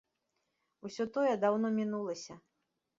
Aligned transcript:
Усё 0.89 1.03
тое 1.19 1.33
даўно 1.45 1.67
мінулася. 1.79 2.33